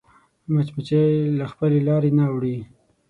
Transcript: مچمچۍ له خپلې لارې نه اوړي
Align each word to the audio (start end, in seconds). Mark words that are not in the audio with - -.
مچمچۍ 0.53 1.07
له 1.39 1.45
خپلې 1.51 1.79
لارې 1.87 2.11
نه 2.17 2.23
اوړي 2.31 2.57